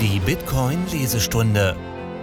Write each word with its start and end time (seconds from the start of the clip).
Die 0.00 0.20
Bitcoin-Lesestunde. 0.20 1.76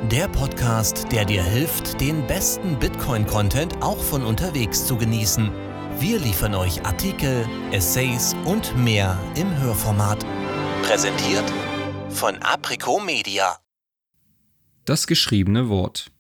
Der 0.10 0.30
Podcast, 0.30 1.12
der 1.12 1.26
dir 1.26 1.44
hilft, 1.44 2.00
den 2.00 2.26
besten 2.26 2.80
Bitcoin-Content 2.80 3.84
auch 3.84 4.02
von 4.02 4.24
unterwegs 4.24 4.88
zu 4.88 4.96
genießen. 4.96 5.52
Wir 6.00 6.18
liefern 6.18 6.56
euch 6.56 6.86
Artikel, 6.86 7.46
Essays 7.74 8.34
und 8.46 8.78
mehr 8.78 9.22
im 9.36 9.54
Hörformat. 9.60 10.26
Präsentiert 10.84 11.44
von 12.12 12.38
Aprico 12.38 13.02
Media. 13.02 13.58
Das 14.86 15.06
geschriebene 15.06 15.68
Wort. 15.68 16.12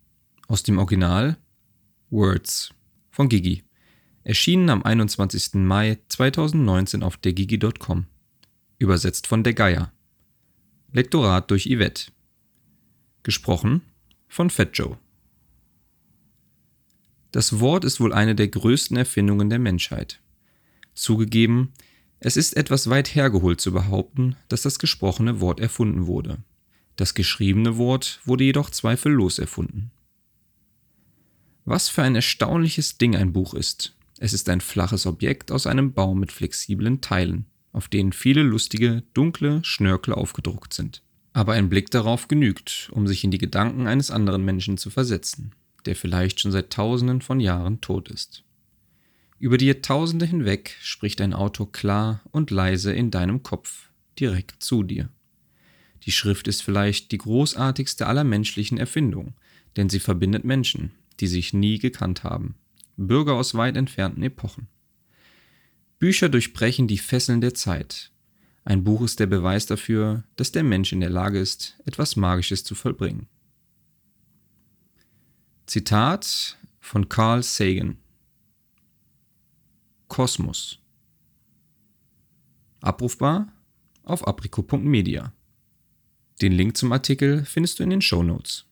Aus 0.50 0.62
dem 0.62 0.78
Original 0.78 1.38
Words 2.10 2.72
von 3.12 3.30
Gigi. 3.30 3.64
Erschienen 4.26 4.70
am 4.70 4.84
21. 4.84 5.54
Mai 5.54 6.00
2019 6.10 7.02
auf 7.02 7.16
dergigi.com. 7.16 8.08
Übersetzt 8.78 9.28
von 9.28 9.46
der 9.46 9.54
Geier. 9.54 9.95
Lektorat 10.96 11.52
durch 11.52 11.66
Yvette. 11.66 12.14
Gesprochen 13.24 13.82
von 14.30 14.50
Fat 14.50 14.78
Joe. 14.78 14.98
Das 17.34 17.60
Wort 17.60 17.84
ist 17.84 18.00
wohl 18.00 18.14
eine 18.14 18.34
der 18.34 18.48
größten 18.48 18.96
Erfindungen 18.96 19.50
der 19.50 19.60
Menschheit. 19.60 20.22
Zugegeben, 20.94 21.74
es 22.22 22.38
ist 22.38 22.56
etwas 22.56 22.90
weit 22.90 23.14
hergeholt 23.14 23.60
zu 23.60 23.74
behaupten, 23.74 24.38
dass 24.48 24.62
das 24.62 24.80
gesprochene 24.80 25.42
Wort 25.42 25.60
erfunden 25.60 26.08
wurde. 26.08 26.38
Das 26.96 27.14
geschriebene 27.14 27.76
Wort 27.76 28.22
wurde 28.24 28.46
jedoch 28.46 28.70
zweifellos 28.70 29.38
erfunden. 29.38 29.92
Was 31.66 31.90
für 31.90 32.04
ein 32.04 32.16
erstaunliches 32.16 32.98
Ding 32.98 33.18
ein 33.18 33.34
Buch 33.34 33.54
ist. 33.54 33.98
Es 34.18 34.32
ist 34.32 34.48
ein 34.48 34.62
flaches 34.62 35.06
Objekt 35.06 35.52
aus 35.52 35.68
einem 35.68 35.92
Baum 35.92 36.22
mit 36.22 36.32
flexiblen 36.32 37.02
Teilen 37.02 37.48
auf 37.76 37.90
denen 37.90 38.14
viele 38.14 38.42
lustige, 38.42 39.04
dunkle 39.14 39.60
Schnörkel 39.64 40.14
aufgedruckt 40.14 40.74
sind. 40.74 41.04
Aber 41.34 41.54
ein 41.54 41.68
Blick 41.68 41.92
darauf 41.92 42.30
genügt, 42.30 42.90
um 42.94 43.06
sich 43.06 43.26
in 43.26 43.32
die 43.32 43.38
Gedanken 43.38 43.86
eines 43.88 44.12
anderen 44.12 44.46
Menschen 44.46 44.78
zu 44.78 44.90
versetzen, 44.90 45.52
der 45.86 45.98
vielleicht 45.98 46.40
schon 46.40 46.54
seit 46.54 46.72
Tausenden 46.72 47.22
von 47.22 47.42
Jahren 47.42 47.82
tot 47.82 48.10
ist. 48.10 48.44
Über 49.40 49.58
die 49.58 49.66
Jahrtausende 49.66 50.26
hinweg 50.26 50.78
spricht 50.82 51.20
ein 51.20 51.34
Autor 51.34 51.70
klar 51.74 52.22
und 52.32 52.50
leise 52.50 52.94
in 52.94 53.12
deinem 53.12 53.44
Kopf, 53.44 53.90
direkt 54.18 54.64
zu 54.64 54.84
dir. 54.84 55.10
Die 56.04 56.14
Schrift 56.14 56.48
ist 56.48 56.64
vielleicht 56.64 57.12
die 57.12 57.18
großartigste 57.18 58.08
aller 58.08 58.24
menschlichen 58.24 58.78
Erfindungen, 58.78 59.34
denn 59.76 59.90
sie 59.90 60.00
verbindet 60.00 60.46
Menschen, 60.46 60.92
die 61.20 61.28
sich 61.28 61.52
nie 61.52 61.80
gekannt 61.80 62.24
haben, 62.24 62.56
Bürger 62.96 63.34
aus 63.34 63.54
weit 63.56 63.76
entfernten 63.76 64.24
Epochen. 64.24 64.70
Bücher 66.06 66.30
durchbrechen 66.30 66.88
die 66.88 67.00
Fesseln 67.00 67.42
der 67.42 67.56
Zeit. 67.56 68.12
Ein 68.64 68.84
Buch 68.84 69.02
ist 69.02 69.20
der 69.20 69.26
Beweis 69.26 69.66
dafür, 69.66 70.24
dass 70.36 70.52
der 70.52 70.62
Mensch 70.62 70.94
in 70.94 71.00
der 71.00 71.10
Lage 71.10 71.40
ist, 71.40 71.80
etwas 71.84 72.16
Magisches 72.16 72.64
zu 72.64 72.76
vollbringen. 72.76 73.26
Zitat 75.66 76.60
von 76.80 77.10
Carl 77.10 77.42
Sagan 77.42 77.98
Kosmos 80.08 80.78
Abrufbar 82.82 83.52
auf 84.04 84.28
aprico.media. 84.28 85.34
Den 86.40 86.52
Link 86.52 86.78
zum 86.78 86.92
Artikel 86.92 87.46
findest 87.46 87.80
du 87.80 87.84
in 87.84 87.90
den 87.90 88.02
Show 88.04 88.22
Notes. 88.22 88.68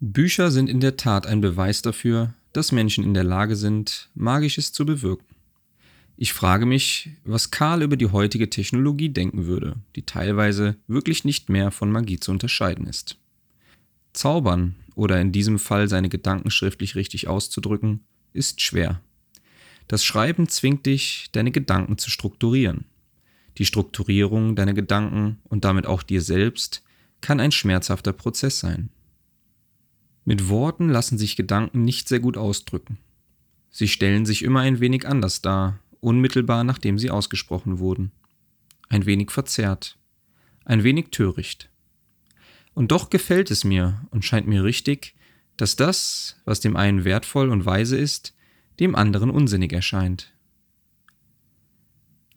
Bücher 0.00 0.50
sind 0.50 0.68
in 0.68 0.80
der 0.80 0.98
Tat 0.98 1.26
ein 1.26 1.40
Beweis 1.40 1.80
dafür, 1.80 2.34
dass 2.52 2.72
Menschen 2.72 3.04
in 3.04 3.14
der 3.14 3.24
Lage 3.24 3.56
sind, 3.56 4.10
Magisches 4.14 4.72
zu 4.72 4.84
bewirken. 4.84 5.26
Ich 6.16 6.32
frage 6.32 6.66
mich, 6.66 7.10
was 7.24 7.50
Karl 7.50 7.82
über 7.82 7.96
die 7.96 8.10
heutige 8.10 8.50
Technologie 8.50 9.08
denken 9.08 9.46
würde, 9.46 9.76
die 9.96 10.02
teilweise 10.02 10.76
wirklich 10.86 11.24
nicht 11.24 11.48
mehr 11.48 11.70
von 11.70 11.90
Magie 11.90 12.20
zu 12.20 12.30
unterscheiden 12.30 12.86
ist. 12.86 13.16
Zaubern 14.12 14.74
oder 14.94 15.20
in 15.20 15.32
diesem 15.32 15.58
Fall 15.58 15.88
seine 15.88 16.08
Gedanken 16.08 16.50
schriftlich 16.50 16.94
richtig 16.94 17.28
auszudrücken, 17.28 18.00
ist 18.32 18.60
schwer. 18.60 19.00
Das 19.88 20.04
Schreiben 20.04 20.48
zwingt 20.48 20.86
dich, 20.86 21.30
deine 21.32 21.52
Gedanken 21.52 21.98
zu 21.98 22.10
strukturieren. 22.10 22.84
Die 23.58 23.64
Strukturierung 23.64 24.56
deiner 24.56 24.74
Gedanken 24.74 25.38
und 25.44 25.64
damit 25.64 25.86
auch 25.86 26.02
dir 26.02 26.22
selbst 26.22 26.82
kann 27.20 27.40
ein 27.40 27.52
schmerzhafter 27.52 28.12
Prozess 28.12 28.60
sein. 28.60 28.90
Mit 30.24 30.48
Worten 30.48 30.88
lassen 30.88 31.18
sich 31.18 31.36
Gedanken 31.36 31.84
nicht 31.84 32.08
sehr 32.08 32.20
gut 32.20 32.36
ausdrücken. 32.36 32.98
Sie 33.70 33.88
stellen 33.88 34.26
sich 34.26 34.42
immer 34.42 34.60
ein 34.60 34.80
wenig 34.80 35.06
anders 35.06 35.42
dar, 35.42 35.78
unmittelbar 36.00 36.64
nachdem 36.64 36.98
sie 36.98 37.10
ausgesprochen 37.10 37.78
wurden. 37.78 38.12
Ein 38.88 39.06
wenig 39.06 39.30
verzerrt, 39.30 39.96
ein 40.64 40.82
wenig 40.82 41.10
töricht. 41.10 41.70
Und 42.74 42.90
doch 42.90 43.10
gefällt 43.10 43.50
es 43.50 43.64
mir 43.64 44.06
und 44.10 44.24
scheint 44.24 44.46
mir 44.46 44.64
richtig, 44.64 45.14
dass 45.56 45.76
das, 45.76 46.36
was 46.44 46.60
dem 46.60 46.76
einen 46.76 47.04
wertvoll 47.04 47.50
und 47.50 47.66
weise 47.66 47.96
ist, 47.96 48.34
dem 48.78 48.94
anderen 48.94 49.30
unsinnig 49.30 49.72
erscheint. 49.72 50.32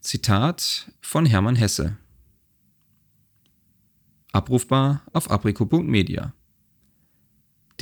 Zitat 0.01 0.91
von 0.99 1.25
Hermann 1.25 1.55
Hesse. 1.55 1.97
Abrufbar 4.33 5.03
auf 5.13 5.31
aprico.media. 5.31 6.33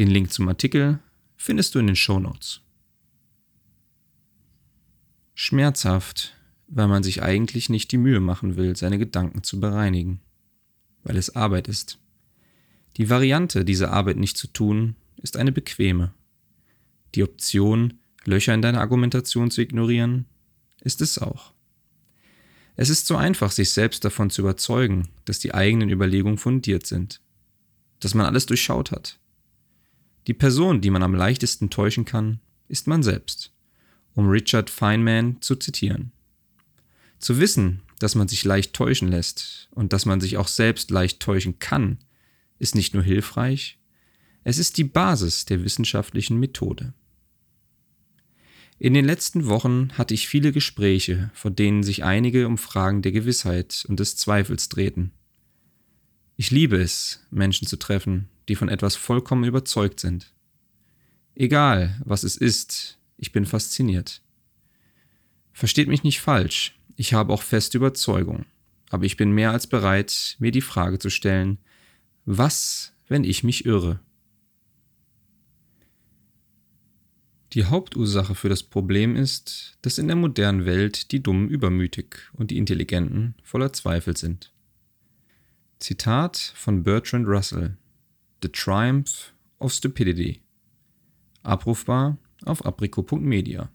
Den 0.01 0.09
Link 0.09 0.33
zum 0.33 0.49
Artikel 0.49 0.97
findest 1.37 1.75
du 1.75 1.79
in 1.79 1.85
den 1.85 1.95
Show 1.95 2.19
Notes. 2.19 2.61
Schmerzhaft, 5.35 6.35
weil 6.67 6.87
man 6.87 7.03
sich 7.03 7.21
eigentlich 7.21 7.69
nicht 7.69 7.91
die 7.91 7.99
Mühe 7.99 8.19
machen 8.19 8.55
will, 8.55 8.75
seine 8.75 8.97
Gedanken 8.97 9.43
zu 9.43 9.59
bereinigen, 9.59 10.19
weil 11.03 11.17
es 11.17 11.35
Arbeit 11.35 11.67
ist. 11.67 11.99
Die 12.97 13.11
Variante, 13.11 13.63
diese 13.63 13.91
Arbeit 13.91 14.17
nicht 14.17 14.39
zu 14.39 14.47
tun, 14.47 14.95
ist 15.17 15.37
eine 15.37 15.51
bequeme. 15.51 16.15
Die 17.13 17.21
Option, 17.21 17.99
Löcher 18.25 18.55
in 18.55 18.63
deiner 18.63 18.81
Argumentation 18.81 19.51
zu 19.51 19.61
ignorieren, 19.61 20.25
ist 20.79 21.01
es 21.01 21.19
auch. 21.19 21.53
Es 22.75 22.89
ist 22.89 23.05
so 23.05 23.17
einfach, 23.17 23.51
sich 23.51 23.69
selbst 23.69 24.03
davon 24.03 24.31
zu 24.31 24.41
überzeugen, 24.41 25.09
dass 25.25 25.37
die 25.37 25.53
eigenen 25.53 25.91
Überlegungen 25.91 26.39
fundiert 26.39 26.87
sind, 26.87 27.21
dass 27.99 28.15
man 28.15 28.25
alles 28.25 28.47
durchschaut 28.47 28.89
hat, 28.89 29.19
die 30.27 30.33
Person, 30.33 30.81
die 30.81 30.89
man 30.89 31.03
am 31.03 31.15
leichtesten 31.15 31.69
täuschen 31.69 32.05
kann, 32.05 32.39
ist 32.67 32.87
man 32.87 33.03
selbst, 33.03 33.51
um 34.13 34.27
Richard 34.27 34.69
Feynman 34.69 35.41
zu 35.41 35.55
zitieren. 35.55 36.11
Zu 37.19 37.39
wissen, 37.39 37.81
dass 37.99 38.15
man 38.15 38.27
sich 38.27 38.43
leicht 38.43 38.73
täuschen 38.73 39.07
lässt 39.07 39.69
und 39.71 39.93
dass 39.93 40.05
man 40.05 40.21
sich 40.21 40.37
auch 40.37 40.47
selbst 40.47 40.91
leicht 40.91 41.19
täuschen 41.19 41.59
kann, 41.59 41.99
ist 42.59 42.75
nicht 42.75 42.93
nur 42.93 43.03
hilfreich, 43.03 43.77
es 44.43 44.57
ist 44.57 44.77
die 44.77 44.83
Basis 44.83 45.45
der 45.45 45.63
wissenschaftlichen 45.63 46.39
Methode. 46.39 46.93
In 48.79 48.95
den 48.95 49.05
letzten 49.05 49.45
Wochen 49.45 49.89
hatte 49.93 50.15
ich 50.15 50.27
viele 50.27 50.51
Gespräche, 50.51 51.29
von 51.35 51.55
denen 51.55 51.83
sich 51.83 52.03
einige 52.03 52.47
um 52.47 52.57
Fragen 52.57 53.03
der 53.03 53.11
Gewissheit 53.11 53.85
und 53.87 53.99
des 53.99 54.15
Zweifels 54.15 54.69
drehten. 54.69 55.11
Ich 56.35 56.49
liebe 56.49 56.77
es, 56.77 57.19
Menschen 57.29 57.67
zu 57.67 57.77
treffen, 57.77 58.27
die 58.51 58.55
von 58.57 58.67
etwas 58.67 58.97
vollkommen 58.97 59.45
überzeugt 59.45 60.01
sind. 60.01 60.33
Egal, 61.35 62.01
was 62.03 62.25
es 62.25 62.35
ist, 62.35 62.99
ich 63.15 63.31
bin 63.31 63.45
fasziniert. 63.45 64.21
Versteht 65.53 65.87
mich 65.87 66.03
nicht 66.03 66.19
falsch, 66.19 66.77
ich 66.97 67.13
habe 67.13 67.31
auch 67.31 67.43
feste 67.43 67.77
Überzeugung, 67.77 68.43
aber 68.89 69.05
ich 69.05 69.15
bin 69.15 69.31
mehr 69.31 69.51
als 69.51 69.67
bereit, 69.67 70.35
mir 70.39 70.51
die 70.51 70.59
Frage 70.59 70.99
zu 70.99 71.09
stellen, 71.09 71.59
was, 72.25 72.91
wenn 73.07 73.23
ich 73.23 73.45
mich 73.45 73.65
irre? 73.65 74.01
Die 77.53 77.63
Hauptursache 77.63 78.35
für 78.35 78.49
das 78.49 78.63
Problem 78.63 79.15
ist, 79.15 79.77
dass 79.81 79.97
in 79.97 80.07
der 80.07 80.17
modernen 80.17 80.65
Welt 80.65 81.13
die 81.13 81.23
Dummen 81.23 81.47
übermütig 81.47 82.17
und 82.33 82.51
die 82.51 82.57
Intelligenten 82.57 83.35
voller 83.43 83.71
Zweifel 83.71 84.17
sind. 84.17 84.51
Zitat 85.79 86.35
von 86.37 86.83
Bertrand 86.83 87.29
Russell 87.29 87.77
The 88.41 88.49
Triumph 88.49 89.33
of 89.59 89.71
Stupidity. 89.71 90.41
Abrufbar 91.43 92.17
auf 92.43 92.65
aprico.media. 92.65 93.69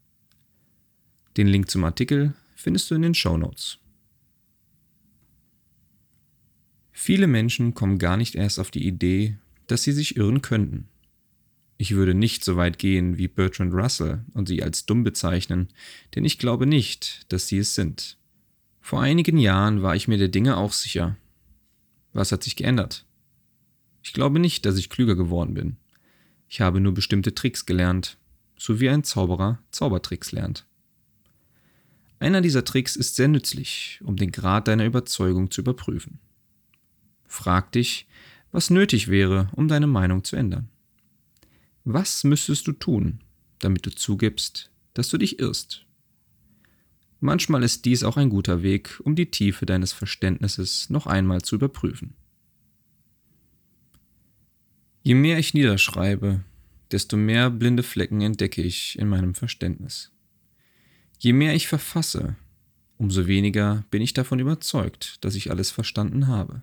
Den 1.36 1.46
Link 1.46 1.70
zum 1.70 1.84
Artikel 1.84 2.34
findest 2.56 2.90
du 2.90 2.96
in 2.96 3.02
den 3.02 3.14
Show 3.14 3.36
Notes. 3.36 3.78
Viele 6.90 7.28
Menschen 7.28 7.74
kommen 7.74 7.98
gar 7.98 8.16
nicht 8.16 8.34
erst 8.34 8.58
auf 8.58 8.72
die 8.72 8.84
Idee, 8.84 9.38
dass 9.68 9.84
sie 9.84 9.92
sich 9.92 10.16
irren 10.16 10.42
könnten. 10.42 10.88
Ich 11.78 11.94
würde 11.94 12.14
nicht 12.14 12.42
so 12.42 12.56
weit 12.56 12.80
gehen 12.80 13.18
wie 13.18 13.28
Bertrand 13.28 13.72
Russell 13.72 14.24
und 14.34 14.48
sie 14.48 14.64
als 14.64 14.84
dumm 14.86 15.04
bezeichnen, 15.04 15.68
denn 16.16 16.24
ich 16.24 16.38
glaube 16.38 16.66
nicht, 16.66 17.30
dass 17.32 17.46
sie 17.46 17.58
es 17.58 17.76
sind. 17.76 18.18
Vor 18.80 19.00
einigen 19.00 19.38
Jahren 19.38 19.82
war 19.82 19.94
ich 19.94 20.08
mir 20.08 20.18
der 20.18 20.28
Dinge 20.28 20.56
auch 20.56 20.72
sicher. 20.72 21.16
Was 22.12 22.32
hat 22.32 22.42
sich 22.42 22.56
geändert? 22.56 23.04
Ich 24.06 24.12
glaube 24.12 24.38
nicht, 24.38 24.64
dass 24.64 24.78
ich 24.78 24.88
klüger 24.88 25.16
geworden 25.16 25.54
bin. 25.54 25.78
Ich 26.48 26.60
habe 26.60 26.78
nur 26.78 26.94
bestimmte 26.94 27.34
Tricks 27.34 27.66
gelernt, 27.66 28.18
so 28.56 28.78
wie 28.78 28.88
ein 28.88 29.02
Zauberer 29.02 29.58
Zaubertricks 29.72 30.30
lernt. 30.30 30.64
Einer 32.20 32.40
dieser 32.40 32.64
Tricks 32.64 32.94
ist 32.94 33.16
sehr 33.16 33.26
nützlich, 33.26 34.00
um 34.04 34.14
den 34.14 34.30
Grad 34.30 34.68
deiner 34.68 34.84
Überzeugung 34.84 35.50
zu 35.50 35.60
überprüfen. 35.60 36.20
Frag 37.24 37.72
dich, 37.72 38.06
was 38.52 38.70
nötig 38.70 39.08
wäre, 39.08 39.48
um 39.56 39.66
deine 39.66 39.88
Meinung 39.88 40.22
zu 40.22 40.36
ändern. 40.36 40.68
Was 41.82 42.22
müsstest 42.22 42.68
du 42.68 42.72
tun, 42.74 43.24
damit 43.58 43.86
du 43.86 43.90
zugibst, 43.90 44.70
dass 44.94 45.08
du 45.08 45.18
dich 45.18 45.40
irrst? 45.40 45.84
Manchmal 47.18 47.64
ist 47.64 47.84
dies 47.84 48.04
auch 48.04 48.16
ein 48.16 48.30
guter 48.30 48.62
Weg, 48.62 49.00
um 49.02 49.16
die 49.16 49.32
Tiefe 49.32 49.66
deines 49.66 49.92
Verständnisses 49.92 50.90
noch 50.90 51.08
einmal 51.08 51.42
zu 51.42 51.56
überprüfen. 51.56 52.14
Je 55.06 55.14
mehr 55.14 55.38
ich 55.38 55.54
niederschreibe, 55.54 56.40
desto 56.90 57.16
mehr 57.16 57.48
blinde 57.48 57.84
Flecken 57.84 58.22
entdecke 58.22 58.60
ich 58.60 58.98
in 58.98 59.08
meinem 59.08 59.36
Verständnis. 59.36 60.10
Je 61.20 61.32
mehr 61.32 61.54
ich 61.54 61.68
verfasse, 61.68 62.34
umso 62.98 63.28
weniger 63.28 63.84
bin 63.92 64.02
ich 64.02 64.14
davon 64.14 64.40
überzeugt, 64.40 65.24
dass 65.24 65.36
ich 65.36 65.48
alles 65.52 65.70
verstanden 65.70 66.26
habe. 66.26 66.62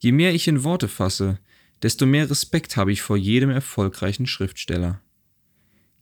Je 0.00 0.10
mehr 0.10 0.34
ich 0.34 0.48
in 0.48 0.64
Worte 0.64 0.88
fasse, 0.88 1.38
desto 1.80 2.06
mehr 2.06 2.28
Respekt 2.28 2.76
habe 2.76 2.90
ich 2.90 3.02
vor 3.02 3.16
jedem 3.16 3.50
erfolgreichen 3.50 4.26
Schriftsteller. 4.26 5.00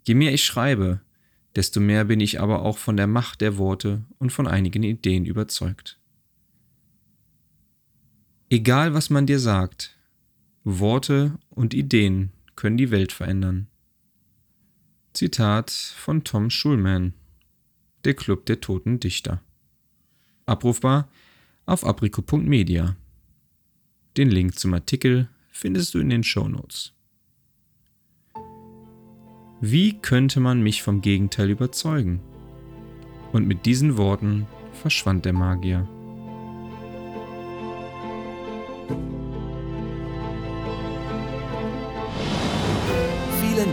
Je 0.05 0.15
mehr 0.15 0.33
ich 0.33 0.43
schreibe, 0.43 1.03
desto 1.55 1.81
mehr 1.81 2.07
bin 2.07 2.21
ich 2.21 2.41
aber 2.41 2.63
auch 2.63 2.79
von 2.79 2.97
der 2.97 3.09
Macht 3.09 3.43
der 3.43 3.59
Worte 3.59 4.07
und 4.17 4.33
von 4.33 4.47
einigen 4.47 4.85
Ideen 4.85 5.27
überzeugt. 5.27 6.01
Egal 8.49 8.95
was 8.95 9.11
man 9.11 9.27
dir 9.27 9.39
sagt, 9.39 9.96
Worte 10.69 11.39
und 11.49 11.75
Ideen 11.75 12.33
können 12.57 12.77
die 12.77 12.91
Welt 12.91 13.13
verändern. 13.13 13.69
Zitat 15.13 15.71
von 15.71 16.25
Tom 16.25 16.51
Schulman, 16.51 17.15
der 18.05 18.15
Club 18.15 18.47
der 18.47 18.61
toten 18.61 18.99
Dichter. 18.99 19.41
Abrufbar 20.45 21.09
auf 21.67 21.87
abrico.media. 21.87 22.97
Den 24.17 24.29
Link 24.29 24.59
zum 24.59 24.75
Artikel 24.75 25.29
findest 25.53 25.95
du 25.95 26.01
in 26.01 26.09
den 26.09 26.25
Show 26.25 26.49
Notes. 26.49 26.93
Wie 29.61 30.01
könnte 30.01 30.41
man 30.41 30.65
mich 30.65 30.83
vom 30.83 31.01
Gegenteil 31.01 31.49
überzeugen? 31.49 32.19
Und 33.33 33.47
mit 33.47 33.67
diesen 33.67 33.97
Worten 33.97 34.49
verschwand 34.73 35.27
der 35.27 35.33
Magier. 35.33 35.89